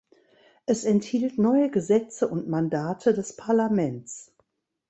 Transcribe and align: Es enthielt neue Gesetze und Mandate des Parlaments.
Es 0.65 0.83
enthielt 0.83 1.37
neue 1.37 1.69
Gesetze 1.69 2.27
und 2.27 2.47
Mandate 2.49 3.13
des 3.13 3.35
Parlaments. 3.35 4.31